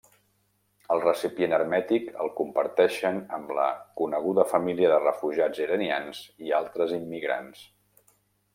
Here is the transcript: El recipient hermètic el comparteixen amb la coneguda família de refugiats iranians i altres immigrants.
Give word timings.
El 0.93 1.01
recipient 1.01 1.51
hermètic 1.57 2.07
el 2.23 2.31
comparteixen 2.39 3.21
amb 3.37 3.53
la 3.59 3.67
coneguda 4.01 4.47
família 4.55 4.91
de 4.95 4.99
refugiats 5.05 5.63
iranians 5.67 6.25
i 6.49 6.53
altres 6.63 6.99
immigrants. 7.01 7.65